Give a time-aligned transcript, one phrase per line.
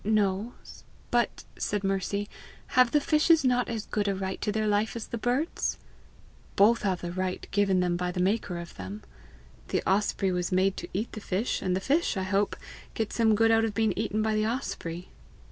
[0.03, 0.53] "No.
[1.11, 2.27] But," said Mercy,
[2.69, 5.77] "have the fishes not as good a right to their life as the birds?"
[6.55, 9.03] "Both have the right given them by the maker of them.
[9.67, 12.55] The osprey was made to eat the fish, and the fish, I hope,
[12.95, 15.09] get some good of being eaten by the osprey."